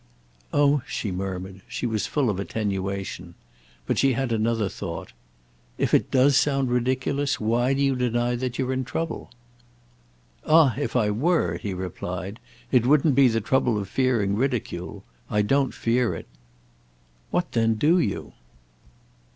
"Oh!" 0.51 0.81
she 0.87 1.11
murmured—she 1.11 1.85
was 1.85 2.07
full 2.07 2.31
of 2.31 2.39
attenuation. 2.39 3.35
But 3.85 3.99
she 3.99 4.13
had 4.13 4.31
another 4.31 4.67
thought. 4.67 5.13
"If 5.77 5.93
it 5.93 6.09
does 6.09 6.35
sound 6.35 6.71
ridiculous 6.71 7.39
why 7.39 7.75
do 7.75 7.83
you 7.83 7.95
deny 7.95 8.35
that 8.35 8.57
you're 8.57 8.73
in 8.73 8.83
trouble?" 8.83 9.29
"Ah 10.43 10.73
if 10.75 10.95
I 10.95 11.11
were," 11.11 11.57
he 11.59 11.75
replied, 11.75 12.39
"it 12.71 12.87
wouldn't 12.87 13.13
be 13.13 13.27
the 13.27 13.41
trouble 13.41 13.77
of 13.77 13.87
fearing 13.87 14.35
ridicule. 14.35 15.03
I 15.29 15.43
don't 15.43 15.71
fear 15.71 16.15
it." 16.15 16.25
"What 17.29 17.51
then 17.51 17.75
do 17.75 17.99
you?" 17.99 18.33